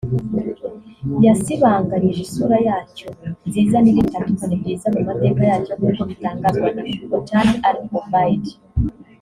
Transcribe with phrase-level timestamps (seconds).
[1.25, 3.07] yasibanganyije isura yacyo
[3.47, 8.43] nziza n’ibindi bitandukanye byiza mu mateka yacyo nk’uko bitangazwa na Qahtan al-Obaid